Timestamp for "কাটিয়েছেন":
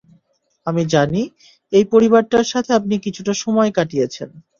3.77-4.29